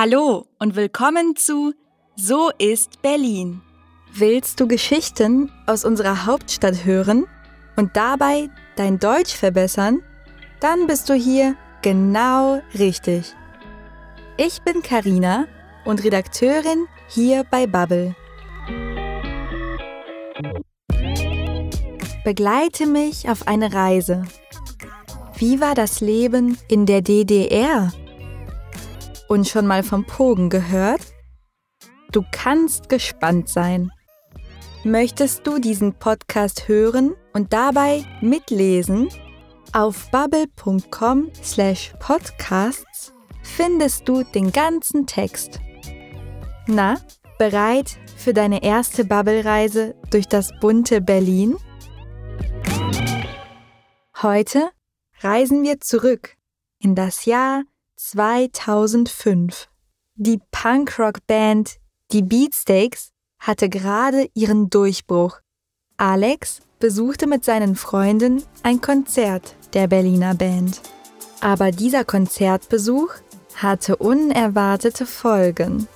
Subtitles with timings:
[0.00, 1.74] Hallo und willkommen zu
[2.14, 3.62] So ist Berlin.
[4.12, 7.26] Willst du Geschichten aus unserer Hauptstadt hören
[7.74, 10.00] und dabei dein Deutsch verbessern?
[10.60, 13.34] Dann bist du hier genau richtig.
[14.36, 15.48] Ich bin Karina
[15.84, 18.14] und Redakteurin hier bei Bubble.
[22.22, 24.22] Begleite mich auf eine Reise.
[25.38, 27.90] Wie war das Leben in der DDR?
[29.28, 31.02] Und schon mal vom Pogen gehört?
[32.12, 33.90] Du kannst gespannt sein.
[34.84, 39.08] Möchtest du diesen Podcast hören und dabei mitlesen?
[39.74, 45.60] Auf bubble.com slash podcasts findest du den ganzen Text.
[46.66, 46.96] Na,
[47.38, 51.56] bereit für deine erste Bubble-Reise durch das bunte Berlin?
[54.22, 54.70] Heute
[55.20, 56.36] reisen wir zurück
[56.78, 57.62] in das Jahr
[57.98, 59.68] 2005.
[60.14, 61.78] Die Punkrock-Band
[62.12, 65.40] Die Beatsteaks hatte gerade ihren Durchbruch.
[65.96, 70.80] Alex besuchte mit seinen Freunden ein Konzert der Berliner Band.
[71.40, 73.14] Aber dieser Konzertbesuch
[73.56, 75.88] hatte unerwartete Folgen.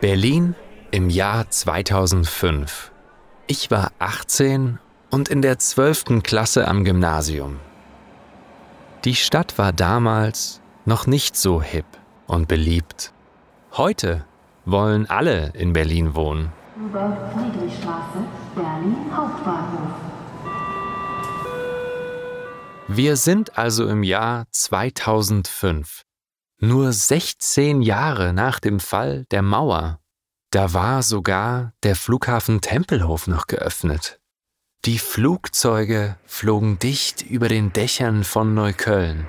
[0.00, 0.56] Berlin
[0.90, 2.90] im Jahr 2005.
[3.46, 4.80] Ich war 18
[5.10, 6.22] und in der 12.
[6.22, 7.60] Klasse am Gymnasium.
[9.04, 11.86] Die Stadt war damals noch nicht so hip
[12.26, 13.12] und beliebt.
[13.72, 14.24] Heute
[14.64, 16.52] wollen alle in Berlin wohnen.
[16.76, 18.18] Rudolf Friedrichstraße,
[18.54, 19.94] Berlin Hauptbahnhof.
[22.88, 26.02] Wir sind also im Jahr 2005,
[26.58, 30.00] nur 16 Jahre nach dem Fall der Mauer.
[30.50, 34.18] Da war sogar der Flughafen Tempelhof noch geöffnet.
[34.84, 39.26] Die Flugzeuge flogen dicht über den Dächern von Neukölln.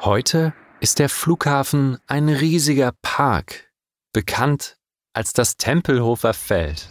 [0.00, 3.70] Heute ist der Flughafen ein riesiger Park,
[4.12, 4.76] bekannt
[5.12, 6.88] als das Tempelhofer Feld.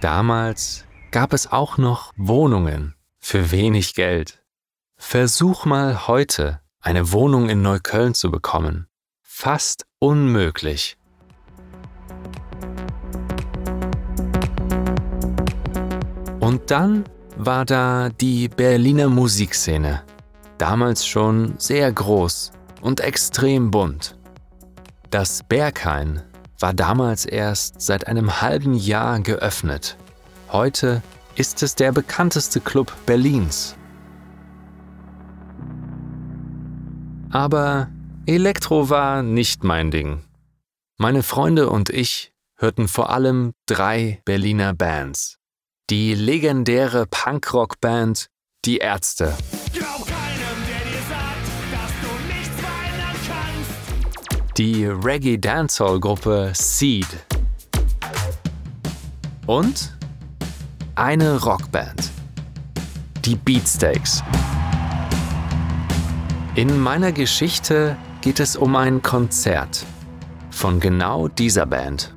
[0.00, 4.42] Damals gab es auch noch Wohnungen für wenig Geld.
[4.96, 8.86] Versuch mal heute eine Wohnung in Neukölln zu bekommen.
[9.22, 10.98] Fast unmöglich.
[16.40, 17.04] Und dann
[17.36, 20.02] war da die Berliner Musikszene.
[20.58, 22.52] Damals schon sehr groß
[22.82, 24.16] und extrem bunt.
[25.08, 26.22] Das Berghain
[26.60, 29.96] war damals erst seit einem halben Jahr geöffnet.
[30.52, 31.02] Heute
[31.34, 33.74] ist es der bekannteste Club Berlins.
[37.34, 37.88] Aber
[38.26, 40.22] Elektro war nicht mein Ding.
[40.98, 45.38] Meine Freunde und ich hörten vor allem drei Berliner Bands.
[45.90, 48.28] Die legendäre Punkrock-Band
[48.64, 49.36] Die Ärzte.
[54.56, 57.08] Die Reggae-Dancehall-Gruppe Seed.
[59.48, 59.92] Und
[60.94, 62.12] eine Rockband.
[63.24, 64.22] Die Beatsteaks.
[66.56, 69.84] In meiner Geschichte geht es um ein Konzert
[70.52, 72.14] von genau dieser Band.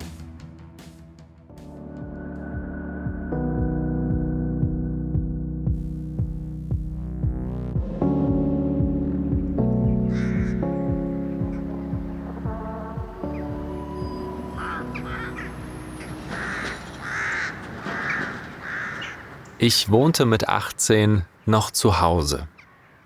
[19.58, 22.48] Ich wohnte mit 18 noch zu Hause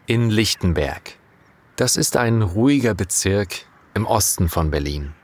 [0.08, 1.21] in Lichtenberg.
[1.81, 3.66] Das ist ein ruhiger Bezirk
[3.96, 5.16] im Osten von Berlin.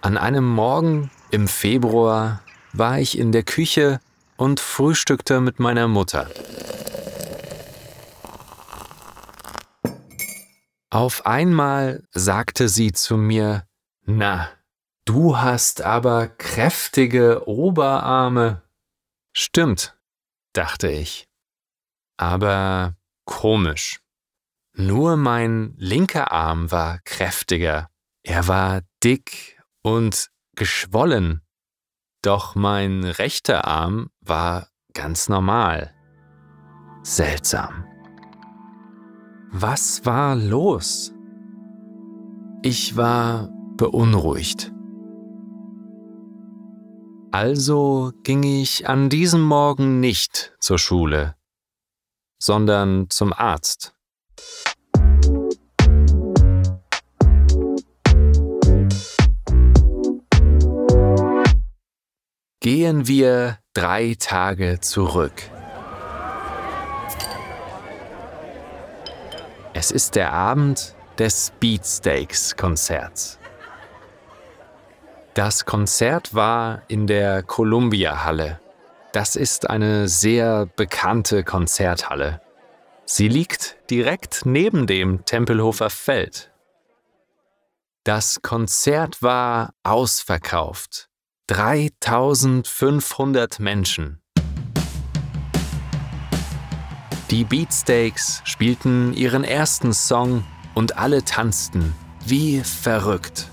[0.00, 2.42] An einem Morgen im Februar
[2.72, 4.00] war ich in der Küche
[4.38, 6.30] und frühstückte mit meiner Mutter.
[10.88, 13.66] Auf einmal sagte sie zu mir,
[14.06, 14.48] Na,
[15.04, 18.62] du hast aber kräftige Oberarme.
[19.34, 19.94] Stimmt,
[20.54, 21.28] dachte ich.
[22.16, 22.96] Aber
[23.26, 24.00] komisch.
[24.76, 27.90] Nur mein linker Arm war kräftiger.
[28.24, 31.42] Er war dick und geschwollen.
[32.22, 35.94] Doch mein rechter Arm war ganz normal.
[37.02, 37.84] Seltsam.
[39.52, 41.14] Was war los?
[42.62, 44.72] Ich war beunruhigt.
[47.30, 51.36] Also ging ich an diesem Morgen nicht zur Schule,
[52.38, 53.32] sondern zum
[62.84, 65.32] Gehen wir drei Tage zurück.
[69.72, 73.38] Es ist der Abend des Beatsteaks-Konzerts.
[75.32, 78.60] Das Konzert war in der Columbia Halle.
[79.12, 82.42] Das ist eine sehr bekannte Konzerthalle.
[83.06, 86.52] Sie liegt direkt neben dem Tempelhofer Feld.
[88.04, 91.08] Das Konzert war ausverkauft.
[91.48, 94.18] 3500 Menschen.
[97.30, 101.94] Die Beatsteaks spielten ihren ersten Song und alle tanzten
[102.24, 103.50] wie verrückt.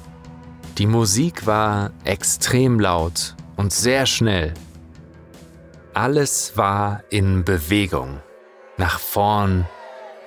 [0.77, 4.53] Die Musik war extrem laut und sehr schnell.
[5.93, 8.21] Alles war in Bewegung.
[8.77, 9.67] Nach vorn,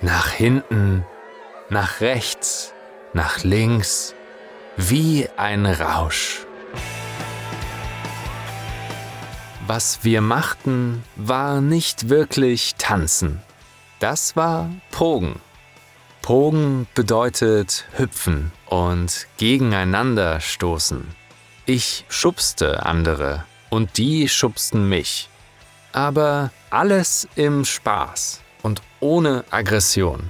[0.02, 1.06] nach hinten,
[1.70, 2.74] nach rechts,
[3.14, 4.14] nach links,
[4.76, 6.44] wie ein Rausch.
[9.66, 13.40] Was wir machten, war nicht wirklich tanzen.
[13.98, 15.40] Das war Pogen.
[16.20, 21.06] Pogen bedeutet hüpfen und gegeneinander stoßen.
[21.64, 25.30] Ich schubste andere und die schubsten mich.
[25.92, 30.28] Aber alles im Spaß und ohne Aggression.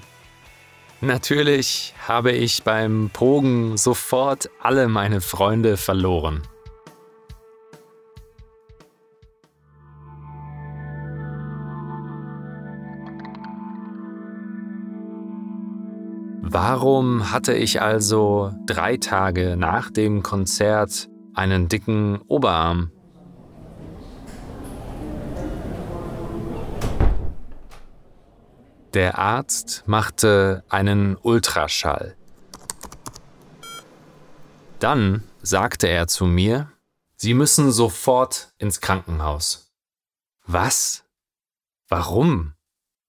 [1.01, 6.43] Natürlich habe ich beim Pogen sofort alle meine Freunde verloren.
[16.55, 22.93] Warum hatte ich also drei Tage nach dem Konzert einen dicken Oberarm?
[28.95, 32.17] Der Arzt machte einen Ultraschall.
[34.79, 36.71] Dann sagte er zu mir,
[37.17, 39.73] Sie müssen sofort ins Krankenhaus.
[40.47, 41.05] Was?
[41.89, 42.55] Warum?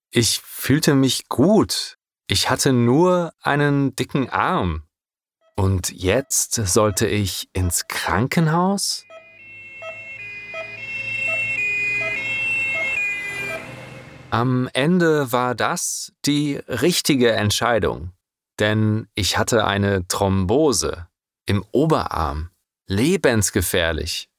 [0.09, 1.94] Ich fühlte mich gut,
[2.27, 4.83] ich hatte nur einen dicken Arm.
[5.55, 9.05] Und jetzt sollte ich ins Krankenhaus?
[14.31, 18.11] Am Ende war das die richtige Entscheidung,
[18.59, 21.07] denn ich hatte eine Thrombose
[21.45, 22.49] im Oberarm,
[22.87, 24.29] lebensgefährlich.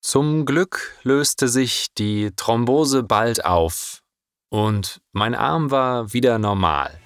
[0.00, 4.00] Zum Glück löste sich die Thrombose bald auf
[4.48, 7.01] und mein Arm war wieder normal.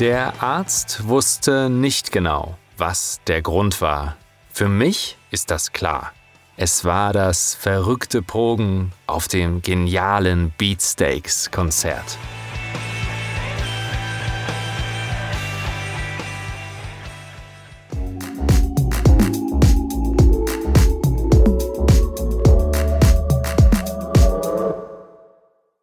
[0.00, 4.16] Der Arzt wusste nicht genau, was der Grund war.
[4.50, 6.14] Für mich ist das klar.
[6.56, 12.16] Es war das verrückte Pogen auf dem genialen Beatsteaks-Konzert.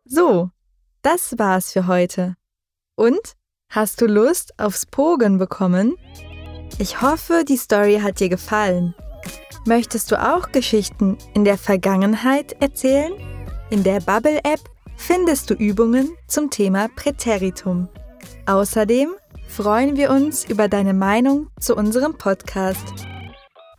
[0.05, 0.49] So,
[1.03, 2.35] das war's für heute.
[2.95, 3.36] Und
[3.69, 5.97] Hast du Lust aufs Pogen bekommen?
[6.79, 8.95] Ich hoffe, die Story hat dir gefallen.
[9.65, 13.11] Möchtest du auch Geschichten in der Vergangenheit erzählen?
[13.69, 14.61] In der Bubble-App
[14.95, 17.89] findest du Übungen zum Thema Präteritum.
[18.45, 19.09] Außerdem
[19.49, 22.93] freuen wir uns über deine Meinung zu unserem Podcast.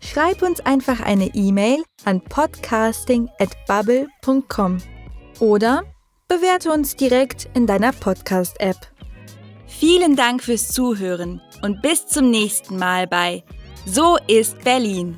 [0.01, 4.79] Schreib uns einfach eine E-Mail an podcasting@bubble.com
[5.41, 5.83] oder
[6.29, 8.77] bewerte uns direkt in deiner Podcast-App.
[9.79, 13.45] Vielen Dank fürs Zuhören und bis zum nächsten Mal bei
[13.87, 15.17] So ist Berlin.